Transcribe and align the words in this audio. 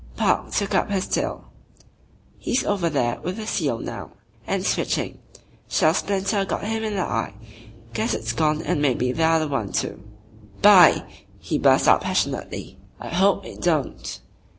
Park 0.15 0.49
took 0.49 0.73
up 0.73 0.89
his 0.89 1.05
tale. 1.05 1.51
"He's 2.39 2.65
over 2.65 2.89
there 2.89 3.19
with 3.21 3.37
the 3.37 3.45
C.O. 3.45 3.77
now," 3.77 4.09
and 4.47 4.65
switching: 4.65 5.19
"Shell 5.69 5.93
splinter 5.93 6.43
got 6.43 6.63
him 6.63 6.83
in 6.83 6.95
the 6.95 7.03
eye. 7.03 7.35
Guess 7.93 8.15
it's 8.15 8.33
gone 8.33 8.63
and 8.63 8.81
maybe 8.81 9.11
the 9.11 9.21
other 9.25 9.47
one 9.47 9.71
too." 9.71 10.01
"By!" 10.63 11.03
he 11.39 11.59
burst 11.59 11.87
out 11.87 12.01
passionately: 12.01 12.79
"I 12.99 13.09
hope 13.09 13.45
it 13.45 13.61
don't. 13.61 14.21